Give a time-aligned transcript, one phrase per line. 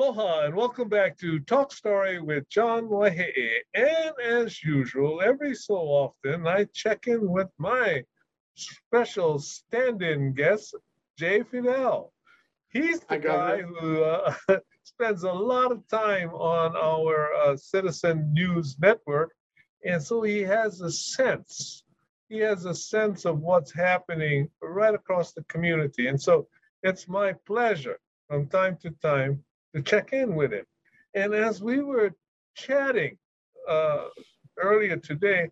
[0.00, 3.58] Aloha and welcome back to Talk Story with John Waihee.
[3.74, 8.02] And as usual, every so often I check in with my
[8.54, 10.74] special stand-in guest,
[11.18, 12.14] Jay Fidel.
[12.70, 13.76] He's the guy Governor.
[13.78, 14.34] who uh,
[14.84, 19.32] spends a lot of time on our uh, Citizen News Network.
[19.84, 21.84] And so he has a sense,
[22.30, 26.06] he has a sense of what's happening right across the community.
[26.06, 26.48] And so
[26.82, 27.98] it's my pleasure
[28.30, 29.44] from time to time
[29.74, 30.64] to check in with him.
[31.14, 32.12] And as we were
[32.54, 33.16] chatting
[33.68, 34.04] uh,
[34.58, 35.50] earlier today,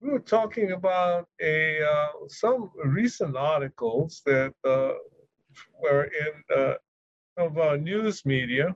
[0.00, 4.92] we were talking about a uh, some recent articles that uh,
[5.80, 6.74] were in uh,
[7.36, 8.74] of our news media,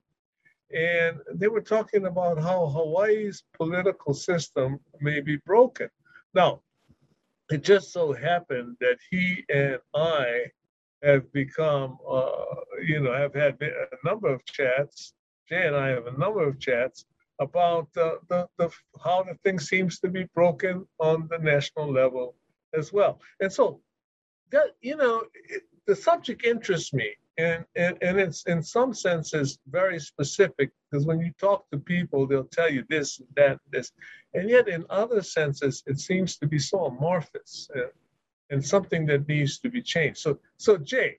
[0.75, 5.89] and they were talking about how Hawaii's political system may be broken.
[6.35, 6.61] Now,
[7.51, 10.47] it just so happened that he and I
[11.05, 12.31] have become, uh,
[12.83, 15.13] you know, have had a number of chats.
[15.49, 17.05] Jay and I have a number of chats
[17.41, 18.71] about uh, the, the
[19.05, 22.37] how the thing seems to be broken on the national level
[22.73, 23.21] as well.
[23.41, 23.81] And so
[24.51, 29.59] that you know, it, the subject interests me, and, and and it's in some senses
[29.69, 33.93] very specific because when you talk to people, they'll tell you this that this,
[34.33, 37.69] and yet in other senses, it seems to be so amorphous.
[37.75, 37.91] And,
[38.51, 40.19] and something that needs to be changed.
[40.19, 41.19] So, so Jay,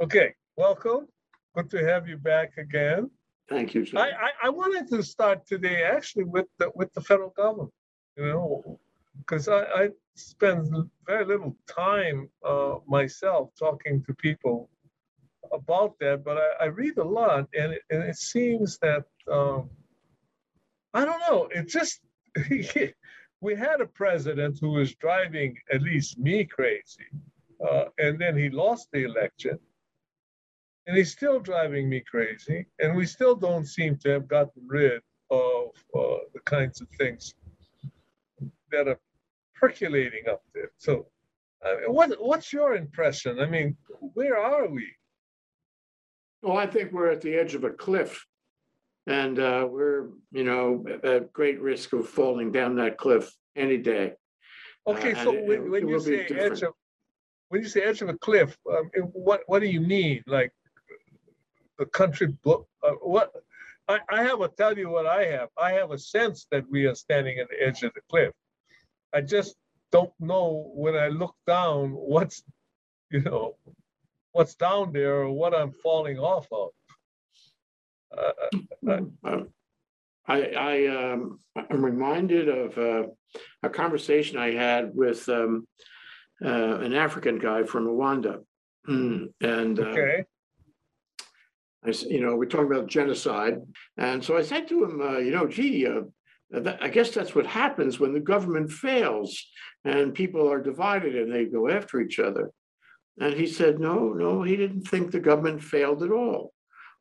[0.00, 1.08] okay, welcome.
[1.54, 3.10] Good to have you back again.
[3.48, 4.10] Thank you, I.
[4.10, 7.70] I, I wanted to start today actually with the with the federal government,
[8.16, 8.80] you know,
[9.18, 10.74] because I, I spend
[11.06, 14.70] very little time uh, myself talking to people
[15.52, 19.70] about that, but I, I read a lot, and it, and it seems that um,
[20.94, 21.48] I don't know.
[21.50, 22.00] It just
[23.40, 27.06] we had a president who was driving at least me crazy,
[27.66, 29.58] uh, and then he lost the election,
[30.86, 35.00] and he's still driving me crazy, and we still don't seem to have gotten rid
[35.30, 37.34] of uh, the kinds of things
[38.70, 39.00] that are
[39.54, 40.70] percolating up there.
[40.78, 41.06] So,
[41.64, 43.40] uh, what what's your impression?
[43.40, 43.76] I mean,
[44.14, 44.86] where are we?
[46.42, 48.26] Well, I think we're at the edge of a cliff.
[49.06, 54.14] And uh, we're, you know, at great risk of falling down that cliff any day.
[54.86, 56.72] Okay, Uh, so when, it- when it you say edge of,
[57.48, 60.22] when you say edge of a cliff, um, what what do you mean?
[60.26, 60.52] Like
[61.78, 62.66] the country, book?
[62.82, 63.32] uh, what?
[63.86, 65.50] I, I have to tell you what I have.
[65.58, 68.32] I have a sense that we are standing at the edge of the cliff.
[69.12, 69.56] I just
[69.92, 72.42] don't know when I look down what's,
[73.10, 73.56] you know,
[74.32, 76.70] what's down there or what I'm falling off of.
[78.16, 78.32] Uh,
[79.24, 79.48] Um,
[80.26, 83.04] I, I, um, I'm reminded of uh,
[83.62, 85.66] a conversation I had with um,
[86.44, 88.42] uh, an African guy from Rwanda.
[88.86, 90.24] Hmm, And uh, okay,
[91.84, 93.58] I, s- you know, we're talking about genocide.
[93.98, 96.02] And so I said to him, uh, you know, gee, uh,
[96.50, 99.44] that, I guess that's what happens when the government fails
[99.84, 102.50] and people are divided and they go after each other.
[103.20, 106.53] And he said, no, no, he didn't think the government failed at all.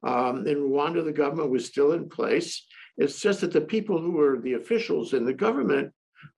[0.03, 2.65] Um, in Rwanda, the government was still in place.
[2.97, 5.91] It's just that the people who were the officials in the government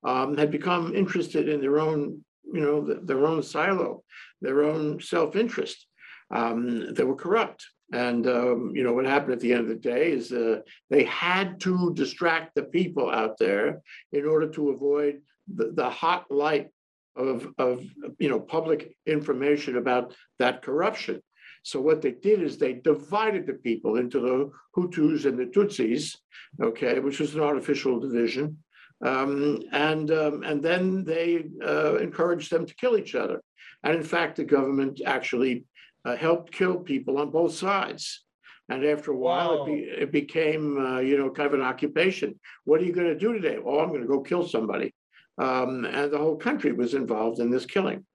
[0.03, 4.03] um, had become interested in their own, you know, th- their own silo,
[4.41, 5.87] their own self-interest.
[6.31, 7.65] Um, they were corrupt.
[7.93, 11.03] And um, you know what happened at the end of the day is uh, they
[11.03, 15.21] had to distract the people out there in order to avoid
[15.53, 16.69] the, the hot light
[17.15, 17.83] of, of
[18.17, 21.21] you know public information about that corruption.
[21.65, 26.15] So what they did is they divided the people into the Hutus and the Tutsis,
[26.61, 28.59] okay, which was an artificial division.
[29.03, 33.41] Um, and um, and then they uh, encouraged them to kill each other.
[33.83, 35.65] And in fact, the government actually
[36.06, 38.23] uh, helped kill people on both sides.
[38.69, 39.73] And after a while, it, be,
[40.03, 42.39] it became, uh, you know, kind of an occupation.
[42.65, 43.57] What are you going to do today?
[43.57, 44.94] Oh, I'm going to go kill somebody.
[45.39, 48.06] Um, and the whole country was involved in this killing.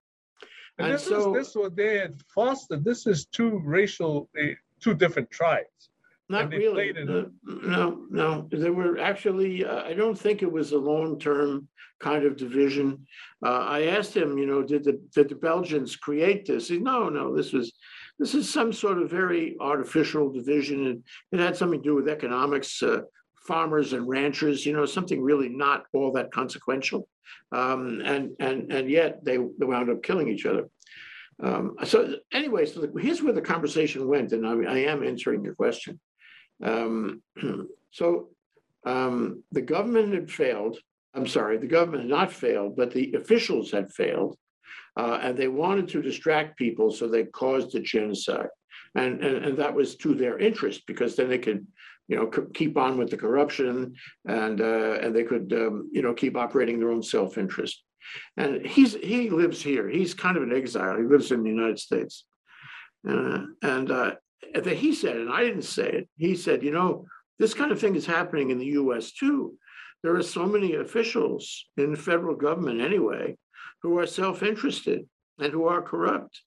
[0.84, 2.84] And this so- is this what they had fostered.
[2.84, 4.46] This is two racial, uh,
[4.80, 5.90] two different tribes.
[6.28, 6.90] Not really.
[6.92, 11.66] uh, No, no, there were actually, uh, I don't think it was a long-term
[11.98, 13.04] kind of division.
[13.44, 16.68] Uh, I asked him, you know, did the, did the Belgians create this?
[16.68, 17.72] He, no, no, this was,
[18.20, 20.86] this is some sort of very artificial division.
[20.86, 23.00] and It had something to do with economics, uh,
[23.40, 27.08] farmers and ranchers, you know, something really not all that consequential.
[27.52, 30.68] Um, and, and, and yet they, they wound up killing each other.
[31.42, 35.44] Um, so anyway, so the- here's where the conversation went, and I, I am answering
[35.44, 35.98] your question.
[36.62, 37.22] Um,
[37.90, 38.28] so
[38.84, 40.78] um, the government had failed.
[41.14, 44.36] I'm sorry, the government had not failed, but the officials had failed.
[44.96, 48.48] Uh, and they wanted to distract people, so they caused a genocide.
[48.94, 51.66] And, and, and that was to their interest because then they could,
[52.10, 53.94] you know, keep on with the corruption
[54.26, 57.84] and, uh, and they could, um, you know, keep operating their own self-interest.
[58.36, 59.88] And he's, he lives here.
[59.88, 60.96] He's kind of an exile.
[60.96, 62.24] He lives in the United States.
[63.08, 64.14] Uh, and uh,
[64.66, 67.06] he said, and I didn't say it, he said, you know,
[67.38, 69.54] this kind of thing is happening in the US too.
[70.02, 73.36] There are so many officials in federal government anyway
[73.82, 75.06] who are self-interested
[75.38, 76.40] and who are corrupt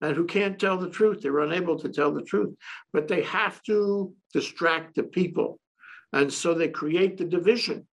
[0.00, 1.20] and who can't tell the truth.
[1.20, 2.54] They're unable to tell the truth,
[2.92, 5.58] but they have to distract the people.
[6.12, 7.86] And so they create the division.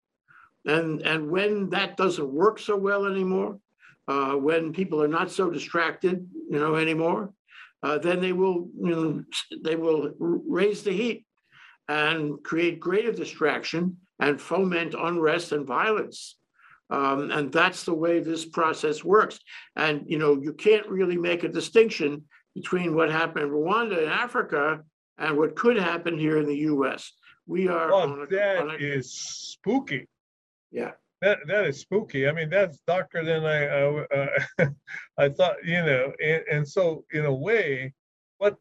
[0.67, 3.59] And, and when that doesn't work so well anymore,
[4.07, 7.33] uh, when people are not so distracted, you know, anymore,
[7.83, 9.25] uh, then they will, you know,
[9.63, 11.27] they will raise the heat
[11.89, 16.37] and create greater distraction and foment unrest and violence.
[16.91, 19.39] Um, and that's the way this process works.
[19.77, 24.11] And you know, you can't really make a distinction between what happened in Rwanda and
[24.11, 24.83] Africa
[25.19, 27.13] and what could happen here in the U.S.
[27.47, 27.89] We are.
[27.89, 30.07] Well, on a- on a- is spooky.
[30.71, 30.93] Yeah.
[31.23, 32.29] That, that is spooky.
[32.29, 34.05] I mean, that's darker than I, I,
[34.61, 34.67] uh,
[35.19, 37.95] I thought, you know, and, and so in a way,
[38.39, 38.57] but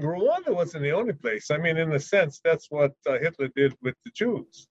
[0.00, 1.50] Rwanda wasn't the only place.
[1.50, 4.68] I mean, in a sense, that's what uh, Hitler did with the Jews.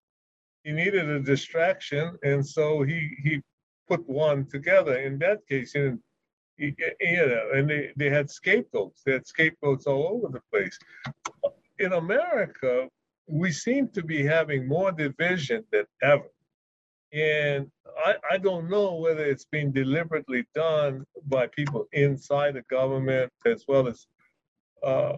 [0.64, 3.42] He needed a distraction, and so he, he
[3.88, 4.98] put one together.
[4.98, 5.92] In that case, he-
[6.58, 6.76] you
[7.28, 9.02] know, and they, they had scapegoats.
[9.04, 10.78] They had scapegoats all over the place.
[11.80, 12.88] In America,
[13.28, 16.30] we seem to be having more division than ever.
[17.12, 17.72] And
[18.06, 23.66] I, I don't know whether it's been deliberately done by people inside the government as
[23.68, 24.06] well as
[24.84, 25.14] uh,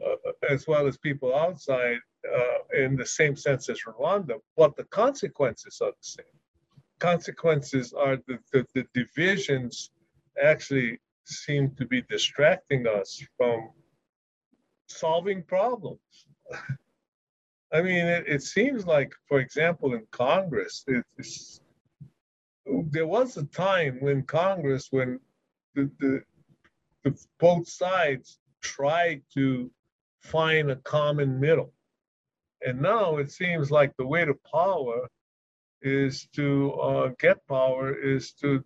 [0.50, 1.98] as well as people outside
[2.34, 6.26] uh, in the same sense as Rwanda, but the consequences are the same.
[7.00, 9.92] Consequences are that the, the divisions
[10.42, 13.70] actually seem to be distracting us from
[14.88, 16.00] solving problems.
[17.74, 21.04] I mean, it, it seems like, for example, in Congress, it,
[22.92, 25.20] there was a time when Congress, when
[25.74, 26.22] the, the,
[27.04, 29.70] the both sides tried to
[30.22, 31.74] find a common middle.
[32.62, 35.08] And now it seems like the way to power
[35.82, 38.64] is to uh, get power is to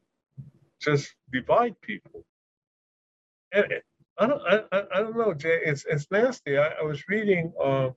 [0.82, 2.24] just divide people.
[3.52, 3.66] And
[4.18, 5.60] I don't, I, I, don't know, Jay.
[5.66, 6.58] It's it's nasty.
[6.58, 7.52] I, I was reading.
[7.62, 7.90] Uh,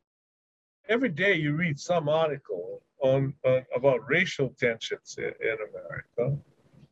[0.88, 6.38] every day you read some article on, on about racial tensions in, in America,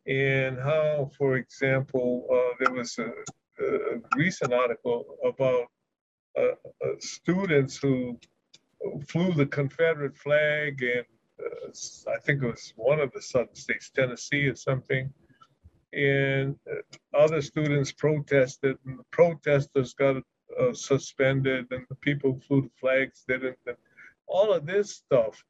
[0.07, 3.11] and how, for example, uh, there was a,
[3.63, 5.67] a recent article about
[6.37, 6.41] uh,
[6.83, 8.19] uh, students who
[9.07, 11.03] flew the Confederate flag in,
[11.39, 15.11] uh, I think it was one of the southern states, Tennessee or something.
[15.93, 20.17] And uh, other students protested, and the protesters got
[20.59, 23.57] uh, suspended, and the people who flew the flags didn't.
[23.67, 23.75] And
[24.27, 25.43] all of this stuff.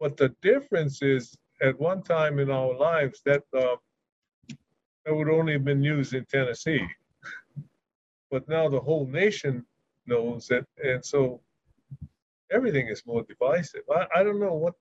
[0.00, 3.76] But the difference is, at one time in our lives, that uh,
[5.04, 6.84] that would only have been used in Tennessee.
[8.30, 9.64] But now the whole nation
[10.06, 11.40] knows it, and so
[12.52, 13.82] everything is more divisive.
[13.90, 14.74] I, I don't know what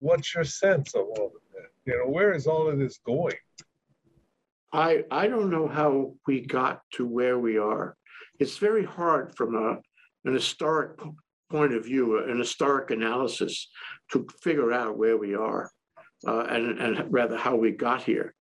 [0.00, 1.70] what's your sense of all of that.
[1.86, 3.36] You know, where is all of this going?
[4.72, 7.96] I, I don't know how we got to where we are.
[8.40, 9.78] It's very hard from a,
[10.24, 10.98] an historic
[11.50, 13.68] point of view, an historic analysis
[14.12, 15.70] to figure out where we are
[16.26, 18.34] uh, and, and rather how we got here.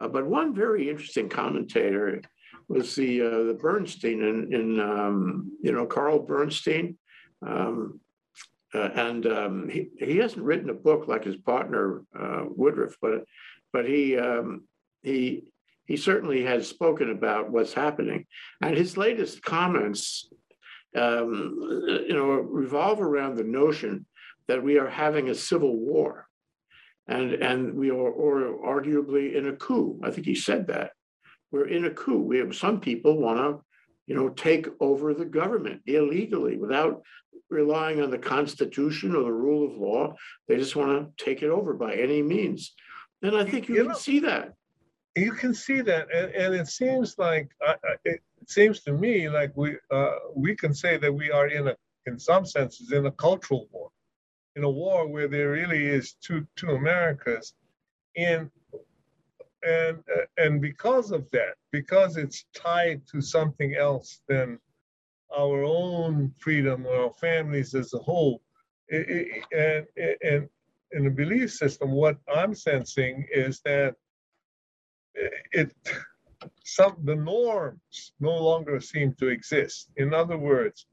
[0.00, 2.20] Uh, but one very interesting commentator
[2.68, 6.98] was the, uh, the Bernstein in, in um, you know, Carl Bernstein.
[7.44, 8.00] Um,
[8.74, 13.24] uh, and um, he, he hasn't written a book like his partner uh, Woodward, but
[13.72, 14.64] but he um,
[15.02, 15.52] he
[15.86, 18.26] he certainly has spoken about what's happening.
[18.60, 20.28] And his latest comments,
[20.96, 21.58] um,
[22.08, 24.04] you know, revolve around the notion
[24.48, 26.26] that we are having a civil war,
[27.06, 30.00] and and we are or arguably in a coup.
[30.02, 30.90] I think he said that
[31.50, 32.20] we're in a coup.
[32.20, 33.64] We have some people want to,
[34.06, 37.02] you know, take over the government illegally without
[37.50, 40.14] relying on the Constitution or the rule of law.
[40.48, 42.74] They just want to take it over by any means.
[43.22, 44.54] And I think you You can know- see that.
[45.16, 49.50] You can see that, and, and it seems like I, it seems to me like
[49.56, 53.10] we uh, we can say that we are in a in some senses in a
[53.12, 53.88] cultural war,
[54.56, 57.54] in a war where there really is two two Americas,
[58.18, 58.50] and
[59.66, 64.58] and uh, and because of that, because it's tied to something else than
[65.36, 68.42] our own freedom or our families as a whole,
[68.92, 69.86] i- i- and
[70.22, 70.48] and
[70.92, 73.94] in the belief system, what I'm sensing is that
[75.52, 75.74] it
[76.64, 79.90] some the norms no longer seem to exist.
[79.96, 80.86] In other words,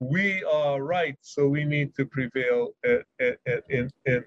[0.00, 4.24] we are right, so we need to prevail at, at, at, in, in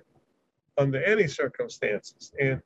[0.77, 2.33] under any circumstances.
[2.39, 2.61] And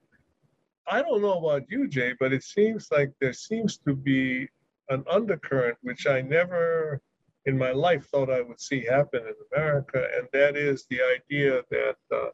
[0.88, 4.48] I don't know about you, Jay, but it seems like there seems to be
[4.89, 7.01] an undercurrent which I never
[7.46, 11.62] in my life thought I would see happen in America, and that is the idea
[11.70, 12.30] that uh,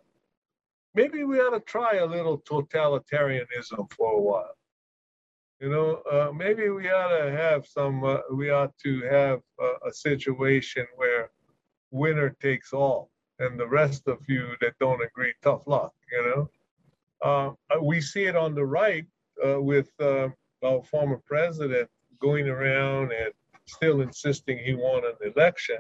[0.96, 4.56] maybe we ought to try a little totalitarianism for a while.
[5.60, 9.90] You know, uh, maybe we ought to have some, uh, we ought to have a,
[9.90, 11.30] a situation where
[11.92, 16.50] winner takes all, and the rest of you that don't agree, tough luck, you know?
[17.24, 19.06] Uh, uh we see it on the right
[19.46, 20.28] uh, with uh,
[20.64, 23.32] our former president going around and
[23.66, 25.78] still insisting he won an election,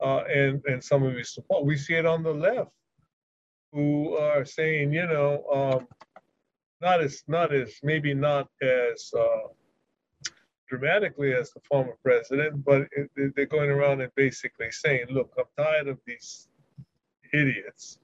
[0.00, 1.64] and, and some of his support.
[1.64, 2.70] We see it on the left
[3.72, 5.88] who are saying, you know, um,
[6.80, 9.48] not as not as maybe not as uh,
[10.68, 15.44] dramatically as the former president, but it, they're going around and basically saying, "Look, I'm
[15.56, 16.48] tired of these
[17.32, 17.98] idiots,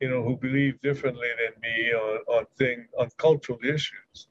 [0.00, 4.28] you know, who believe differently than me on on thing on cultural issues,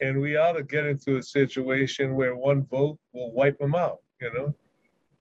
[0.00, 4.00] and we ought to get into a situation where one vote will wipe them out,
[4.20, 4.54] you know,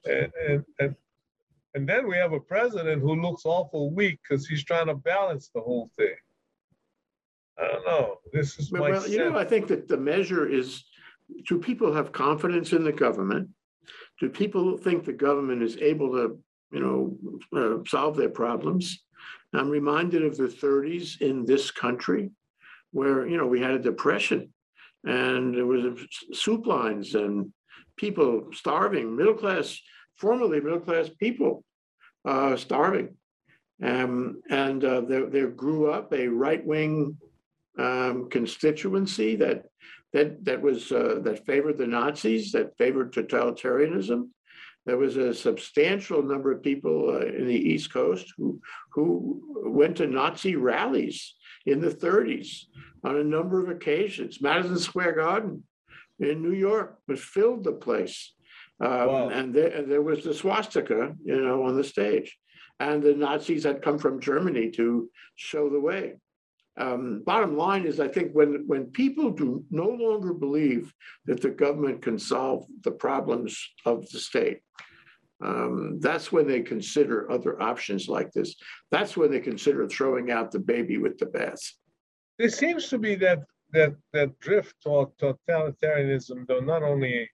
[0.05, 0.95] and and and."
[1.75, 5.49] And then we have a president who looks awful weak because he's trying to balance
[5.53, 6.15] the whole thing.
[7.57, 8.19] I don't know.
[8.31, 10.85] This is my Well, you know, I think that the measure is,
[11.47, 13.49] do people have confidence in the government?
[14.21, 16.39] Do people think the government is able to,
[16.71, 17.17] you know,
[17.53, 19.04] uh, solve their problems?
[19.59, 22.31] I'm reminded of the 30s in this country
[22.91, 24.53] where, you know, we had a depression
[25.03, 25.99] and there was
[26.33, 27.51] soup lines and
[27.97, 29.79] people starving, middle class,
[30.17, 31.63] formerly middle class people
[32.25, 33.15] uh, starving.
[33.83, 37.17] Um, and uh, there, there grew up a right wing
[37.77, 39.65] um, constituency that
[40.13, 44.29] that that was uh, that favored the Nazis, that favored totalitarianism.
[44.85, 48.61] There was a substantial number of people uh, in the East Coast who
[48.91, 52.65] who went to Nazi rallies in the 30s
[53.03, 54.41] on a number of occasions.
[54.41, 55.63] Madison Square Garden
[56.19, 58.33] in New York was filled the place.
[58.79, 59.29] Um, wow.
[59.29, 62.37] and, there, and there was the swastika, you know, on the stage.
[62.79, 66.15] And the Nazis had come from Germany to show the way.
[66.77, 70.93] Um, bottom line is, I think when, when people do no longer believe
[71.25, 74.59] that the government can solve the problems of the state,
[75.43, 78.55] um, that's when they consider other options like this.
[78.91, 81.61] That's when they consider throwing out the baby with the bath.
[82.37, 87.29] There seems to be that that that drift toward totalitarianism, though not only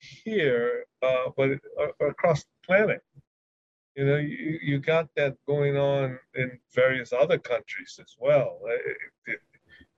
[0.00, 1.58] here uh, but
[2.00, 3.00] across the planet.
[3.96, 8.60] You know, you, you got that going on in various other countries as well.
[8.62, 9.40] Uh, it, it,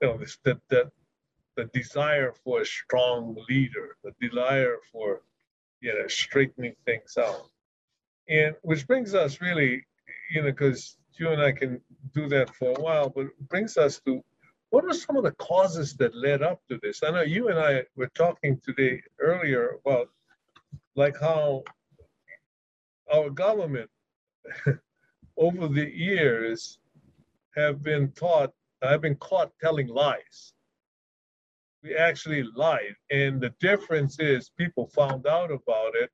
[0.01, 0.91] you know, this, the, the,
[1.57, 5.23] the desire for a strong leader, the desire for,
[5.81, 7.51] you know, straightening things out.
[8.29, 9.85] And which brings us really,
[10.31, 11.81] you know, because you and I can
[12.15, 14.23] do that for a while, but brings us to
[14.71, 17.03] what are some of the causes that led up to this?
[17.03, 20.11] I know you and I were talking today earlier about
[20.95, 21.65] like how
[23.13, 23.91] our government
[25.37, 26.79] over the years
[27.57, 30.53] have been taught, I've been caught telling lies.
[31.83, 32.97] We actually lied.
[33.11, 36.11] And the difference is people found out about it,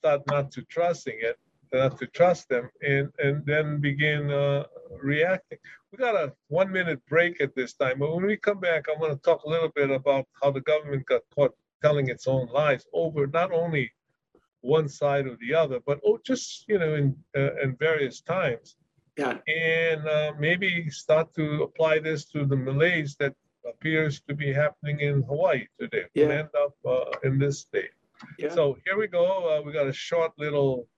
[0.00, 1.38] start not to trusting it,
[1.72, 4.64] not to trust them, and, and then begin uh,
[5.02, 5.58] reacting.
[5.90, 9.00] We got a one minute break at this time, but when we come back, I'm
[9.00, 12.48] going to talk a little bit about how the government got caught telling its own
[12.48, 13.92] lies over not only
[14.64, 18.76] one side or the other, but oh, just you know, in uh, in various times.
[19.16, 19.38] Yeah.
[19.46, 23.34] And uh, maybe start to apply this to the malaise that
[23.68, 26.06] appears to be happening in Hawaii today.
[26.14, 26.28] Yeah.
[26.40, 27.94] end up uh, in this state.
[28.38, 28.52] Yeah.
[28.52, 29.26] So here we go.
[29.50, 30.88] Uh, we got a short little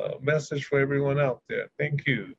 [0.00, 1.68] uh, message for everyone out there.
[1.78, 2.34] Thank you.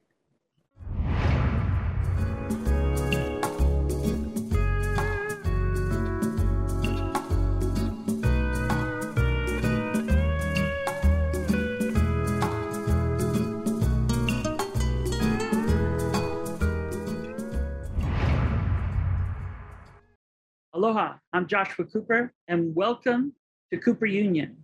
[20.84, 23.32] Aloha, I'm Joshua Cooper, and welcome
[23.72, 24.58] to Cooper Union.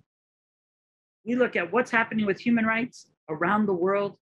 [1.25, 4.17] We look at what's happening with human rights around the world,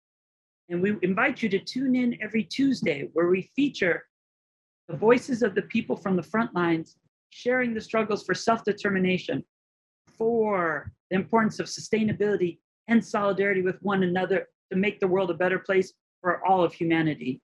[0.70, 4.06] and we invite you to tune in every Tuesday where we feature
[4.88, 6.96] the voices of the people from the front lines
[7.28, 9.44] sharing the struggles for self determination,
[10.16, 15.34] for the importance of sustainability and solidarity with one another to make the world a
[15.34, 17.42] better place for all of humanity.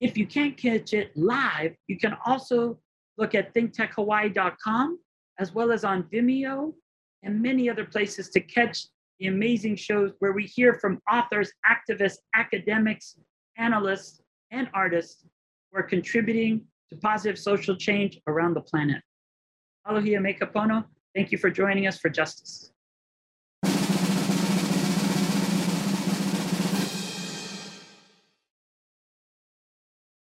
[0.00, 2.78] If you can't catch it live, you can also
[3.18, 4.98] look at thinktechhawaii.com
[5.38, 6.72] as well as on Vimeo
[7.22, 8.86] and many other places to catch
[9.18, 13.16] the amazing shows where we hear from authors, activists, academics,
[13.56, 14.20] analysts,
[14.52, 15.24] and artists
[15.70, 19.02] who are contributing to positive social change around the planet.
[19.86, 20.84] Aloha me kapono.
[21.14, 22.72] Thank you for joining us for justice.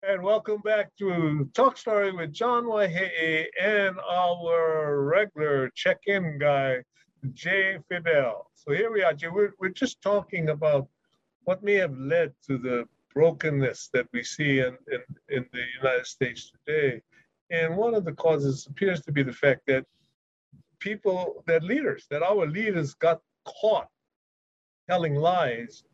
[0.06, 6.80] And welcome back to Talk Story with John Waihee and our regular check-in guy,
[7.32, 8.52] Jay Fidel.
[8.54, 9.30] So here we are, Jay.
[9.30, 10.90] We're, we're just talking about
[11.46, 12.84] what may have led to the
[13.14, 17.02] brokenness that we see in, in, in the United States today.
[17.50, 19.86] And one of the causes appears to be the fact that
[20.80, 23.88] people, that leaders, that our leaders got caught
[24.90, 25.86] telling lies.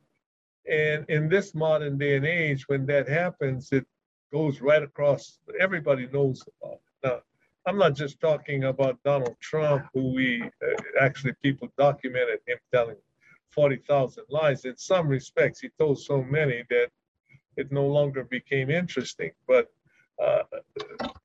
[0.68, 3.86] And in this modern day and age, when that happens, it
[4.32, 7.08] goes right across, everybody knows about it.
[7.08, 7.20] Now,
[7.66, 12.96] I'm not just talking about Donald Trump, who we uh, actually people documented him telling
[13.52, 14.66] 40,000 lies.
[14.66, 16.88] In some respects, he told so many that
[17.58, 19.32] it no longer became interesting.
[19.48, 19.72] But
[20.24, 20.44] uh,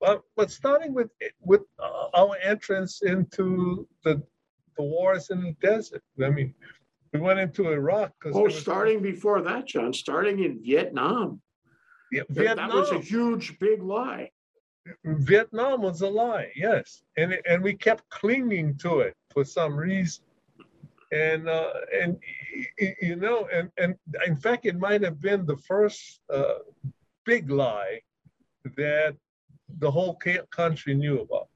[0.00, 4.22] but, but starting with with uh, our entrance into the
[4.76, 6.02] the wars in the desert.
[6.22, 6.54] I mean,
[7.12, 11.40] we went into Iraq Oh, starting before that, John, starting in Vietnam.
[12.12, 12.68] Yeah, Vietnam.
[12.68, 14.30] That was a huge, big lie.
[15.04, 19.74] Vietnam was a lie, yes, and it- and we kept clinging to it for some
[19.76, 20.24] reason,
[21.12, 22.18] and uh, and
[23.00, 23.94] you know, and and
[24.26, 26.58] in fact, it might have been the first uh,
[27.24, 28.00] big lie
[28.76, 29.16] that
[29.78, 30.16] the whole
[30.50, 31.48] country knew about.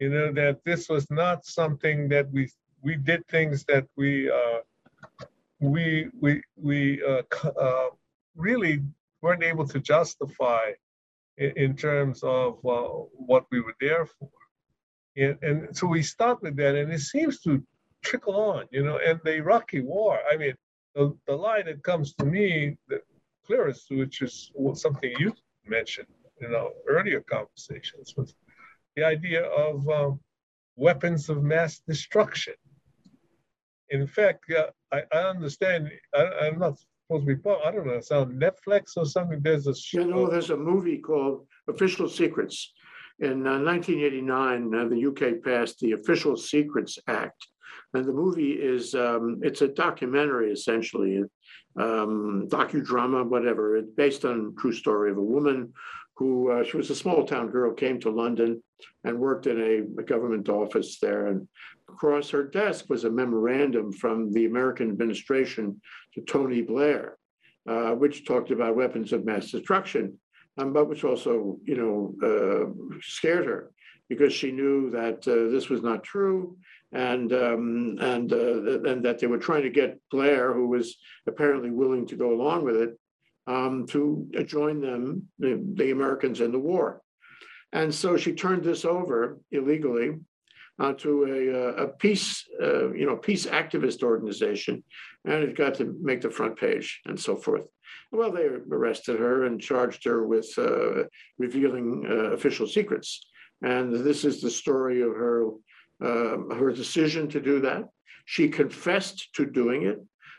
[0.00, 2.50] You know that this was not something that we
[2.82, 4.60] we did things that we uh,
[5.60, 7.22] we we we uh,
[7.60, 7.88] uh,
[8.36, 8.82] really
[9.22, 10.72] weren't able to justify
[11.36, 12.88] in, in terms of uh,
[13.30, 14.30] what we were there for.
[15.16, 17.62] And, and so we start with that, and it seems to
[18.04, 18.98] trickle on, you know.
[19.04, 20.54] And the Iraqi war, I mean,
[20.94, 23.00] the, the line that comes to me the
[23.44, 25.34] clearest, which is something you
[25.66, 26.08] mentioned
[26.40, 28.34] in our earlier conversations, was
[28.94, 30.20] the idea of um,
[30.76, 32.54] weapons of mass destruction.
[33.90, 35.90] In fact, yeah, I, I understand.
[36.14, 36.78] I, I'm not
[37.08, 37.50] supposed to be.
[37.64, 37.94] I don't know.
[37.94, 39.40] It's on Netflix or something.
[39.42, 42.72] There's a You know, there's a movie called Official Secrets.
[43.20, 47.46] In uh, 1989, uh, the UK passed the Official Secrets Act.
[47.94, 51.22] And the movie is, um, it's a documentary essentially,
[51.76, 53.76] um, docudrama, whatever.
[53.76, 55.72] It's based on a true story of a woman
[56.18, 58.62] who, uh, she was a small town girl, came to London
[59.04, 61.28] and worked in a, a government office there.
[61.28, 61.46] And
[61.88, 65.80] across her desk was a memorandum from the American administration
[66.14, 67.18] to Tony Blair,
[67.68, 70.18] uh, which talked about weapons of mass destruction
[70.58, 73.70] um, but which also, you know, uh, scared her
[74.08, 76.56] because she knew that uh, this was not true,
[76.92, 81.70] and um, and uh, and that they were trying to get Blair, who was apparently
[81.70, 82.98] willing to go along with it,
[83.54, 87.02] um, to join them, the, the Americans in the war,
[87.72, 90.10] and so she turned this over illegally
[90.78, 94.82] uh, to a, a peace, uh, you know, peace activist organization,
[95.24, 97.66] and it got to make the front page and so forth.
[98.10, 101.04] Well, they arrested her and charged her with uh,
[101.38, 103.20] revealing uh, official secrets.
[103.62, 105.50] And this is the story of her
[106.00, 107.82] uh, her decision to do that.
[108.24, 109.98] She confessed to doing it,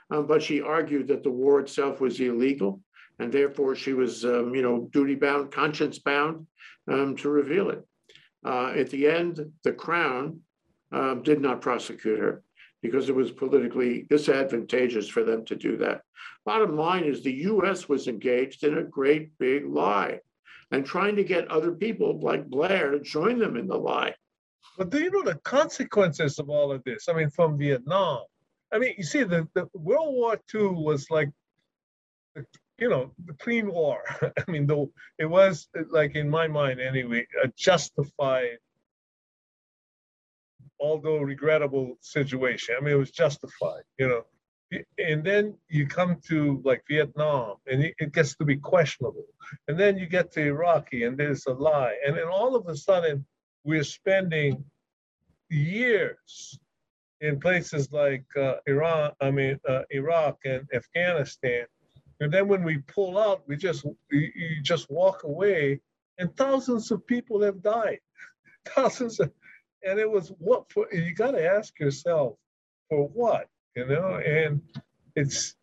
[0.09, 2.81] um, but she argued that the war itself was illegal,
[3.19, 6.47] and therefore she was, um, you know, duty bound, conscience bound
[6.87, 7.85] um, to reveal it.
[8.45, 10.39] Uh, at the end, the Crown
[10.91, 12.43] um, did not prosecute her
[12.81, 16.01] because it was politically disadvantageous for them to do that.
[16.45, 20.19] Bottom line is the US was engaged in a great big lie
[20.71, 24.13] and trying to get other people like Blair to join them in the lie.
[24.77, 27.09] But do you know the consequences of all of this?
[27.09, 28.21] I mean, from Vietnam.
[28.71, 31.29] I mean, you see, the, the World War II was like,
[32.79, 34.01] you know, the clean war.
[34.21, 38.57] I mean, though it was like in my mind anyway, a justified,
[40.79, 42.75] although regrettable situation.
[42.77, 44.23] I mean, it was justified, you know.
[44.99, 49.25] And then you come to like Vietnam, and it gets to be questionable.
[49.67, 51.95] And then you get to Iraqi, and there's a lie.
[52.05, 53.25] And then all of a sudden,
[53.63, 54.63] we're spending
[55.49, 56.59] years
[57.21, 61.65] in places like uh, Iran, I mean uh, Iraq and Afghanistan,
[62.19, 65.79] and then when we pull out, we just you, just walk away,
[66.17, 67.99] and thousands of people have died,
[68.65, 69.31] thousands, of,
[69.83, 70.87] and it was what for?
[70.91, 72.35] You got to ask yourself,
[72.89, 74.15] for what, you know?
[74.15, 74.61] And
[75.15, 75.55] it's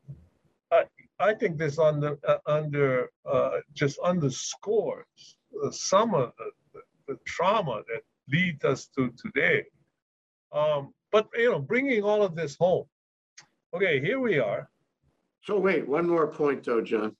[0.73, 0.85] I,
[1.19, 5.37] I think this under uh, under uh, just underscores
[5.71, 6.81] some of the, the,
[7.14, 9.64] the trauma that leads us to today.
[10.53, 12.87] Um, but you know, bringing all of this home.
[13.75, 14.71] Okay, here we are.
[15.47, 17.17] So wait, one more point though, John.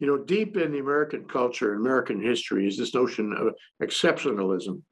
[0.00, 4.82] You know, deep in the American culture, and American history is this notion of exceptionalism.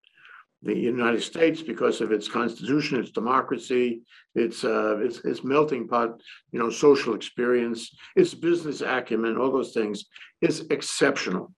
[0.63, 4.01] The United States, because of its constitution, its democracy,
[4.35, 6.19] its uh, its, its melting pot,
[6.51, 10.07] you know, social experience, its business acumen, all those things,
[10.41, 11.53] is exceptional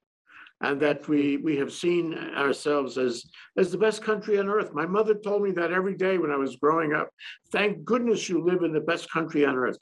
[0.60, 3.24] and that we we have seen ourselves as
[3.56, 4.72] as the best country on earth.
[4.72, 7.10] My mother told me that every day when I was growing up.
[7.52, 9.78] Thank goodness you live in the best country on earth.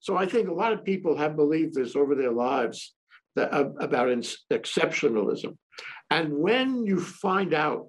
[0.00, 2.94] So I think a lot of people have believed this over their lives
[3.36, 5.56] that, uh, about exceptionalism.
[6.10, 7.88] And when you find out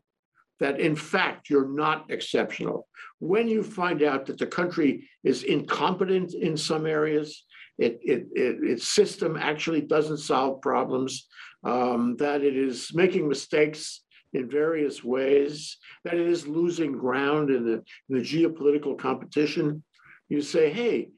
[0.60, 2.88] that in fact you're not exceptional,
[3.20, 7.46] when you find out that the country is incompetent in some areas,
[7.78, 11.28] it, it, it, its system actually doesn't solve problems,
[11.64, 14.02] um, that it is making mistakes
[14.34, 19.84] in various ways, that it is losing ground in the, in the geopolitical competition.
[20.30, 21.10] You say, hey,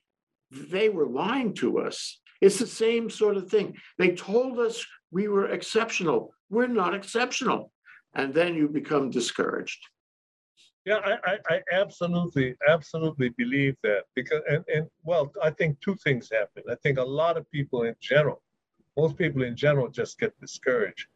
[0.49, 2.19] they were lying to us.
[2.39, 3.75] It's the same sort of thing.
[3.97, 6.33] They told us we were exceptional.
[6.49, 7.71] We're not exceptional.
[8.15, 9.79] And then you become discouraged.
[10.85, 15.95] Yeah, I, I, I, absolutely, absolutely believe that because, and, and well, I think two
[16.03, 16.63] things happen.
[16.69, 18.41] I think a lot of people in general
[18.97, 21.07] most people in general just get discouraged.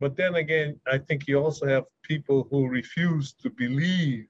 [0.00, 4.28] But then again, I think you also have people who refuse to believe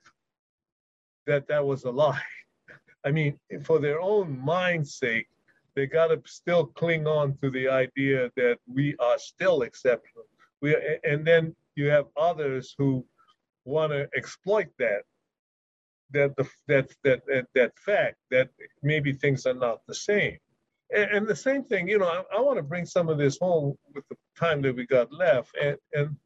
[1.27, 2.21] that that was a lie.
[3.05, 5.29] I mean, for their own mind's sake,
[5.75, 10.25] they got to still cling on to the idea that we are still exceptional.
[10.61, 13.07] We and then you have others who
[13.65, 15.03] want to exploit that
[16.11, 18.51] that the that that that fact that
[18.83, 20.39] maybe things are not the same.
[20.95, 23.39] And, and the same thing, you know, I, I want to bring some of this
[23.39, 25.57] home with the time that we got left.
[25.61, 26.17] And, and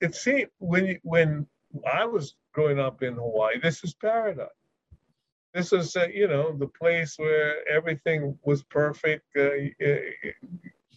[0.00, 1.46] it seemed when you, when
[1.90, 4.48] I was growing up in Hawaii, this is paradise.
[5.54, 9.24] This is, uh, you know, the place where everything was perfect.
[9.36, 9.50] Uh,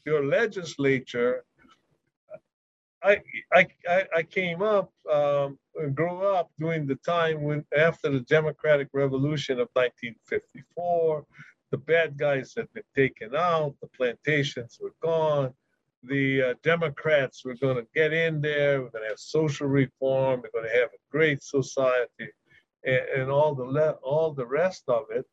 [0.05, 1.43] your legislature.
[3.03, 3.21] I,
[3.53, 3.67] I,
[4.15, 5.59] I came up, um,
[5.93, 11.25] grew up during the time when after the Democratic Revolution of 1954
[11.71, 15.53] the bad guys had been taken out, the plantations were gone,
[16.03, 20.41] the uh, Democrats were going to get in there, we're going to have social reform,
[20.41, 22.29] we're going to have a great society,
[22.83, 25.25] and, and all the le- all the rest of it.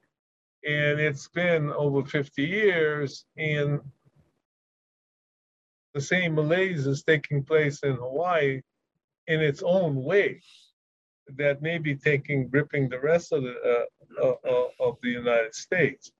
[0.64, 3.81] And it's been over 50 years, and
[5.92, 8.62] the same malaise is taking place in Hawaii
[9.27, 10.40] in its own way
[11.37, 13.87] that may be taking gripping the rest of the
[14.21, 16.12] uh, uh, of the United States.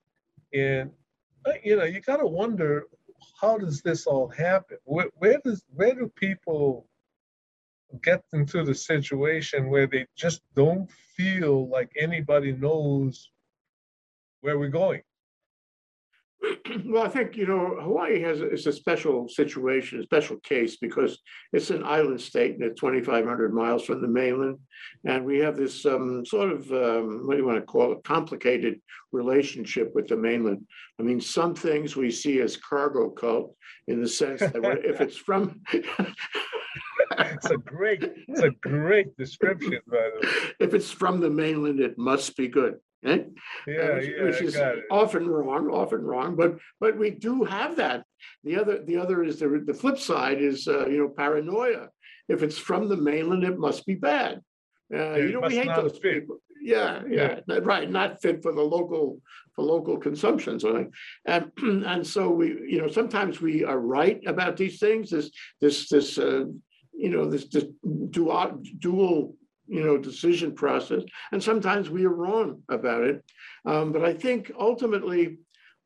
[0.52, 0.90] And
[1.64, 2.84] you know, you gotta wonder
[3.40, 4.78] how does this all happen?
[4.84, 6.86] Where, where does where do people
[8.02, 13.30] get into the situation where they just don't feel like anybody knows
[14.40, 15.02] where we're going?
[16.87, 21.18] Well, I think, you know, Hawaii has, it's a special situation, a special case because
[21.52, 24.59] it's an island state and it's 2,500 miles from the mainland.
[25.05, 28.05] And we have this um, sort of, um, what do you want to call it,
[28.05, 28.81] complicated
[29.12, 30.66] relationship with the mainland.
[30.98, 33.55] I mean, some things we see as cargo cult
[33.87, 35.61] in the sense that if it's from.
[35.72, 40.33] it's a great, it's a great description, by the way.
[40.61, 42.76] If it's from the mainland, it must be good.
[43.04, 43.26] Right?
[43.66, 44.58] Yeah, which, yeah, which is
[44.90, 48.04] often wrong, often wrong, but but we do have that.
[48.44, 51.88] The other the other is the the flip side is uh, you know paranoia.
[52.28, 54.40] If it's from the mainland, it must be bad.
[54.94, 56.20] Uh, you know we hate those fit.
[56.20, 56.38] people.
[56.62, 57.90] Yeah, yeah, yeah, right.
[57.90, 59.20] Not fit for the local
[59.54, 60.60] for local consumption.
[60.60, 60.86] So
[61.26, 65.10] and and so we you know sometimes we are right about these things.
[65.10, 66.44] This this this uh,
[66.92, 67.64] you know this this
[68.10, 69.34] dual dual
[69.72, 71.02] you know, decision process.
[71.32, 73.24] And sometimes we are wrong about it.
[73.64, 75.38] Um, but I think ultimately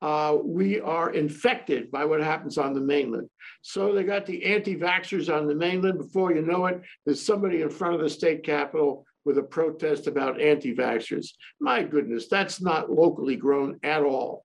[0.03, 3.29] uh, we are infected by what happens on the mainland.
[3.63, 5.99] So they got the anti-vaxxers on the mainland.
[5.99, 10.09] Before you know it, there's somebody in front of the state capitol with a protest
[10.09, 11.29] about anti-vaxxers.
[11.61, 14.45] My goodness, that's not locally grown at all.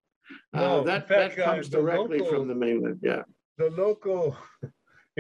[0.54, 2.99] No, uh, that, fact, that comes directly local, from the mainland.
[3.01, 3.23] Yeah.
[3.58, 4.38] The local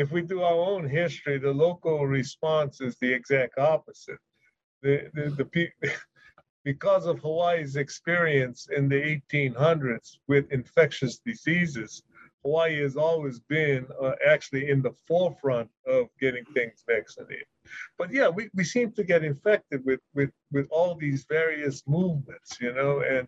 [0.01, 4.17] if we do our own history, the local response is the exact opposite.
[4.81, 5.91] The, the, the
[6.63, 12.01] because of Hawaii's experience in the 1800s with infectious diseases,
[12.43, 17.45] Hawaii has always been uh, actually in the forefront of getting things vaccinated.
[17.99, 22.57] But yeah, we, we seem to get infected with, with, with all these various movements,
[22.59, 23.27] you know, and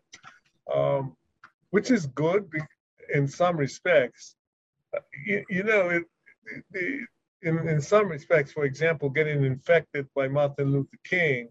[0.74, 1.16] um,
[1.70, 2.50] which is good
[3.14, 4.36] in some respects.
[4.96, 6.04] Uh, You, you know, it,
[7.42, 11.50] in, in some respects, for example, getting infected by Martin Luther King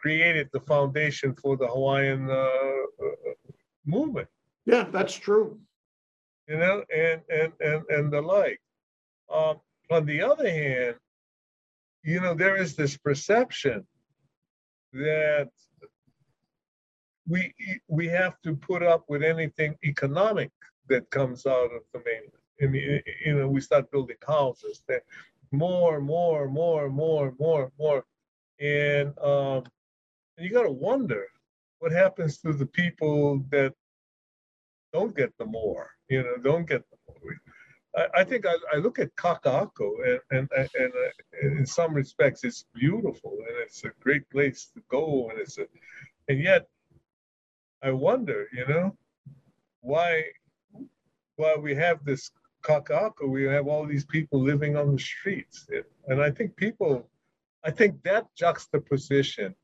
[0.00, 3.42] created the foundation for the Hawaiian uh, uh,
[3.84, 4.28] movement,
[4.66, 5.58] Yeah, that's true.
[6.48, 8.60] you know, and and and and the like.
[9.32, 9.56] Um,
[9.90, 10.96] on the other hand,
[12.02, 13.86] you know, there is this perception
[14.92, 15.48] that
[17.26, 17.52] we
[17.88, 20.52] we have to put up with anything economic
[20.88, 22.43] that comes out of the mainland.
[22.62, 25.02] I mean, you know, we start building houses, that
[25.50, 28.04] more, more, more, more, more, more,
[28.60, 29.64] and um,
[30.38, 31.26] you got to wonder
[31.80, 33.74] what happens to the people that
[34.92, 37.34] don't get the more, you know, don't get the more.
[37.96, 41.94] I, I think I, I look at Kaka'ako and and and, and uh, in some
[41.94, 45.66] respects it's beautiful and it's a great place to go and it's a,
[46.28, 46.68] and yet
[47.82, 48.96] I wonder, you know,
[49.80, 50.24] why
[51.36, 52.30] why we have this
[52.64, 55.66] Kaka'ako, we have all these people living on the streets,
[56.08, 57.08] and I think people,
[57.64, 59.54] I think that juxtaposition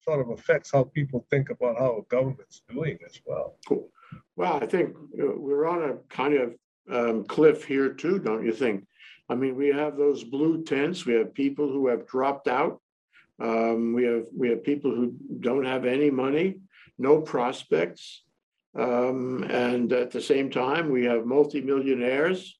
[0.00, 3.56] sort of affects how people think about how a government's doing as well.
[3.66, 3.88] Cool.
[4.36, 6.54] Well, I think we're on a kind of
[6.90, 8.86] um, cliff here too, don't you think?
[9.28, 12.80] I mean, we have those blue tents, we have people who have dropped out.
[13.40, 16.60] Um, we have, we have people who don't have any money,
[16.98, 18.24] no prospects.
[18.76, 22.56] Um, and at the same time, we have multimillionaires.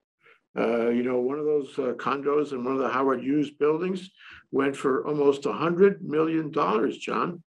[0.59, 4.11] Uh, you know, one of those uh, condos in one of the Howard Hughes buildings
[4.51, 7.43] went for almost a hundred million dollars, John.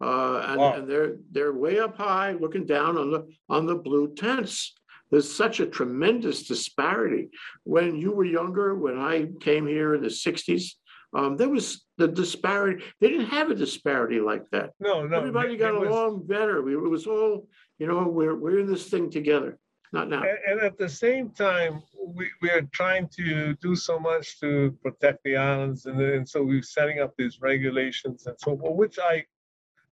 [0.00, 0.72] Uh, and, Wow.
[0.74, 4.74] and they're, they're way up high, looking down on the, on the blue tents.
[5.10, 7.30] There's such a tremendous disparity.
[7.64, 10.76] When you were younger, when I came here in the sixties,
[11.16, 14.70] um, there was the disparity, they didn't have a disparity like that.
[14.78, 15.16] No, no.
[15.16, 16.60] Everybody got was- along better.
[16.62, 19.58] We, it was all, you know, we're, we're in this thing together,
[19.92, 20.22] not now.
[20.22, 24.76] And, and at the same time, we, we are trying to do so much to
[24.82, 28.98] protect the islands, and, then so we're setting up these regulations and so forth, which
[28.98, 29.24] I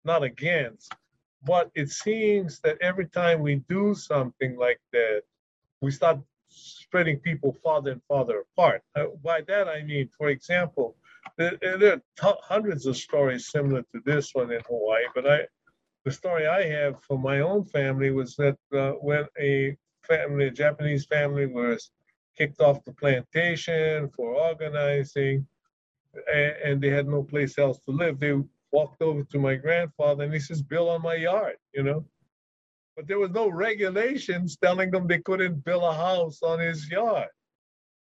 [0.06, 0.94] not against.
[1.46, 5.24] But it seems that every time we do something like that,
[5.82, 8.82] we start spreading people farther and farther apart.
[8.96, 10.96] Uh, by that I mean, for example,
[11.38, 15.40] there, there are t- hundreds of stories similar to this one in Hawaii, but I,
[16.06, 20.52] the story I have from my own family was that uh, when a family, a
[20.52, 21.92] Japanese family, was
[22.38, 25.48] kicked off the plantation for organizing,
[26.34, 28.20] and, and they had no place else to live.
[28.20, 28.34] They
[28.72, 32.06] walked over to my grandfather, and he says, "Build on my yard," you know.
[32.96, 37.30] But there was no regulations telling them they couldn't build a house on his yard.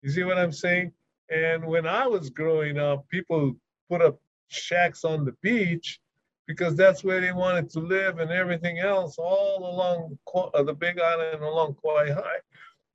[0.03, 0.92] You see what I'm saying?
[1.31, 3.55] And when I was growing up, people
[3.90, 6.01] put up shacks on the beach
[6.48, 10.98] because that's where they wanted to live and everything else all along uh, the Big
[10.98, 12.40] Island and along Kauai High.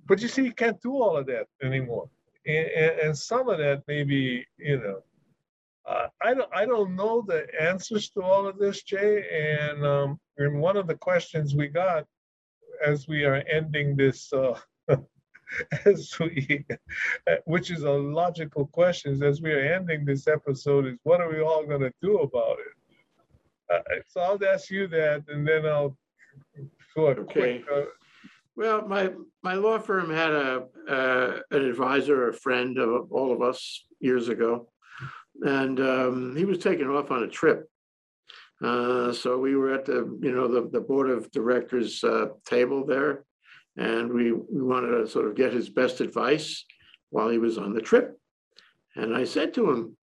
[0.08, 2.10] But you see, you can't do all of that anymore.
[2.46, 5.04] And, and, and some of that maybe, you know,
[5.86, 9.24] uh, I don't I don't know the answers to all of this, Jay.
[9.32, 12.06] And um, and one of the questions we got
[12.84, 14.58] as we are ending this, uh,
[15.86, 16.66] as we,
[17.46, 21.42] which is a logical question, as we are ending this episode, is what are we
[21.42, 22.83] all going to do about it?
[23.74, 25.98] Uh, so I'll ask you that, and then I'll
[26.96, 27.64] go a quick.
[27.72, 27.86] Uh,
[28.56, 33.42] Well, my, my law firm had a, uh, an advisor, a friend of all of
[33.42, 34.70] us years ago.
[35.42, 37.68] And, um, he was taken off on a trip.
[38.64, 42.86] Uh, so we were at the, you know, the, the board of directors, uh, table
[42.86, 43.26] there.
[43.76, 46.64] And we, we wanted to sort of get his best advice
[47.10, 48.20] while he was on the trip.
[48.96, 49.98] And I said to him,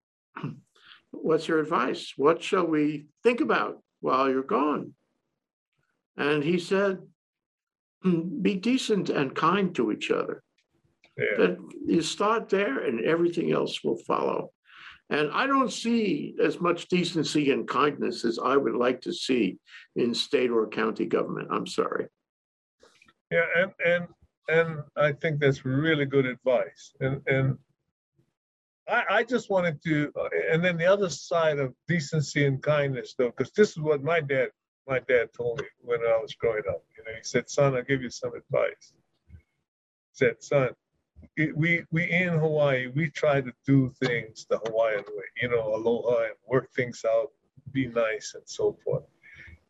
[1.11, 2.13] what's your advice?
[2.17, 4.95] What shall we think about while you're gone?
[6.17, 6.99] And he said,
[8.03, 10.43] "Hmm, be decent and kind to each other.
[11.17, 11.37] yeah.
[11.37, 14.53] That you start there and everything else will follow.
[15.11, 19.59] And I don't see as much decency and kindness as I would like to see
[19.97, 21.49] in state or county government.
[21.51, 22.07] I'm sorry.
[23.31, 24.07] Yeah, and and
[24.49, 26.93] and I think that's really good advice.
[27.01, 27.59] And and
[28.89, 33.15] I I just wanted to, uh, and then the other side of decency and kindness,
[33.17, 34.51] though, because this is what my dad
[34.87, 36.83] my dad told me when I was growing up.
[36.97, 38.93] You know, he said, "Son, I'll give you some advice."
[39.29, 39.37] He
[40.13, 40.75] said, "Son,
[41.37, 45.25] it- we we in Hawaii we try to do things the Hawaiian way.
[45.43, 47.33] You know, aloha and work things out,
[47.73, 49.05] be nice and so forth."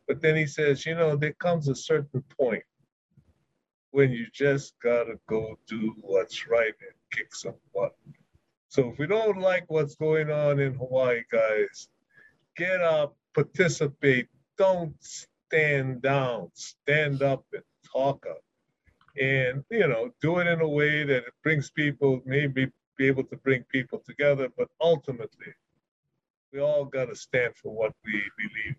[0.07, 2.65] But then he says, "You know, there comes a certain point."
[3.91, 7.97] when you just gotta go do what's right and kick some butt.
[8.69, 11.89] So if we don't like what's going on in Hawaii, guys,
[12.57, 14.29] get up, participate.
[14.59, 18.43] Don't stand down, stand up and talk up.
[19.19, 23.25] And, you know, do it in a way that it brings people, maybe be able
[23.25, 25.53] to bring people together, but ultimately,
[26.53, 28.77] we all got to stand for what we believe.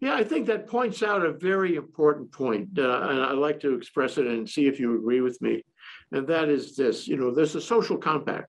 [0.00, 3.74] Yeah, I think that points out a very important point, uh, and I'd like to
[3.74, 5.64] express it and see if you agree with me.
[6.12, 8.48] And that is this, you know, there's a social compact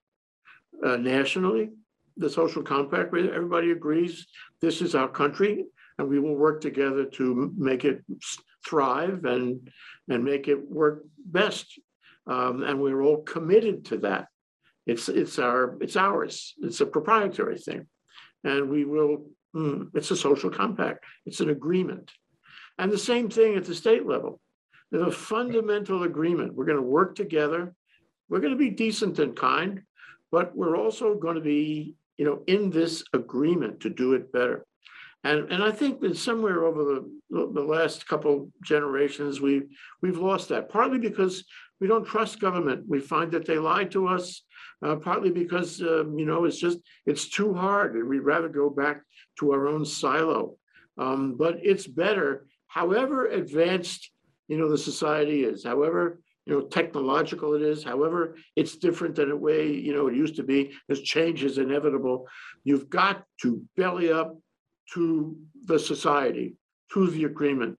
[0.84, 1.70] uh, nationally,
[2.16, 4.26] the social compact, where everybody agrees
[4.60, 5.64] this is our country,
[5.98, 8.04] and we will work together to make it
[8.66, 9.70] thrive and
[10.08, 11.78] and make it work best.
[12.26, 14.26] Um, and we're all committed to that.
[14.86, 16.54] It's it's our it's ours.
[16.58, 17.86] It's a proprietary thing,
[18.44, 19.26] and we will.
[19.54, 21.04] Mm, it's a social compact.
[21.26, 22.10] It's an agreement,
[22.78, 24.40] and the same thing at the state level.
[24.90, 26.54] There's a fundamental agreement.
[26.54, 27.74] We're going to work together.
[28.28, 29.82] We're going to be decent and kind,
[30.30, 34.64] but we're also going to be, you know, in this agreement to do it better.
[35.22, 39.62] And, and I think that somewhere over the, the last couple generations, we,
[40.00, 41.44] we've lost that, partly because
[41.80, 42.84] we don't trust government.
[42.88, 44.42] We find that they lie to us,
[44.82, 48.70] uh, partly because, um, you know, it's just, it's too hard and we'd rather go
[48.70, 49.02] back
[49.40, 50.56] to our own silo.
[50.96, 54.10] Um, but it's better, however advanced,
[54.48, 59.28] you know, the society is, however, you know, technological it is, however, it's different than
[59.28, 62.26] the way, you know, it used to be, as change is inevitable.
[62.64, 64.36] You've got to belly up
[64.94, 66.56] to the society,
[66.92, 67.78] to the agreement,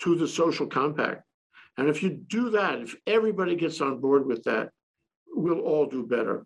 [0.00, 1.22] to the social compact.
[1.78, 4.70] And if you do that, if everybody gets on board with that,
[5.28, 6.44] we'll all do better.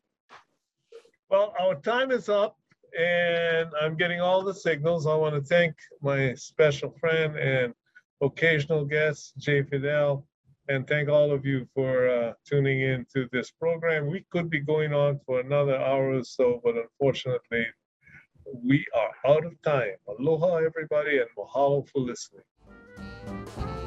[1.29, 2.57] Well, our time is up
[2.97, 5.07] and I'm getting all the signals.
[5.07, 7.75] I want to thank my special friend and
[8.21, 10.27] occasional guest, Jay Fidel,
[10.69, 14.11] and thank all of you for uh, tuning in to this program.
[14.11, 17.67] We could be going on for another hour or so, but unfortunately,
[18.63, 19.97] we are out of time.
[20.09, 23.86] Aloha, everybody, and mahalo for listening.